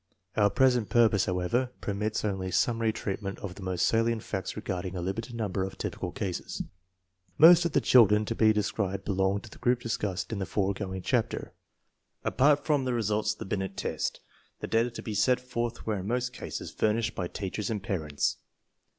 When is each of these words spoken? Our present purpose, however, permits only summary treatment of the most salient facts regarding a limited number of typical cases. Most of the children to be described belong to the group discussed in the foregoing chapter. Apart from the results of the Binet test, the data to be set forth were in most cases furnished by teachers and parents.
Our 0.35 0.49
present 0.49 0.89
purpose, 0.89 1.25
however, 1.25 1.69
permits 1.79 2.25
only 2.25 2.49
summary 2.49 2.91
treatment 2.91 3.37
of 3.37 3.53
the 3.53 3.61
most 3.61 3.85
salient 3.85 4.23
facts 4.23 4.55
regarding 4.55 4.95
a 4.95 4.99
limited 4.99 5.35
number 5.35 5.63
of 5.63 5.77
typical 5.77 6.11
cases. 6.11 6.63
Most 7.37 7.65
of 7.65 7.73
the 7.73 7.81
children 7.81 8.25
to 8.25 8.33
be 8.33 8.51
described 8.51 9.05
belong 9.05 9.41
to 9.41 9.49
the 9.51 9.59
group 9.59 9.79
discussed 9.79 10.33
in 10.33 10.39
the 10.39 10.47
foregoing 10.47 11.03
chapter. 11.03 11.53
Apart 12.23 12.65
from 12.65 12.83
the 12.85 12.95
results 12.95 13.33
of 13.33 13.37
the 13.37 13.45
Binet 13.45 13.77
test, 13.77 14.21
the 14.59 14.65
data 14.65 14.89
to 14.89 15.03
be 15.03 15.13
set 15.13 15.39
forth 15.39 15.85
were 15.85 15.97
in 15.97 16.07
most 16.07 16.33
cases 16.33 16.71
furnished 16.71 17.13
by 17.13 17.27
teachers 17.27 17.69
and 17.69 17.83
parents. 17.83 18.37